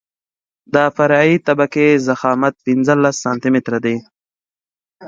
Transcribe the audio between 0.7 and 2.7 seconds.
د فرعي طبقې ضخامت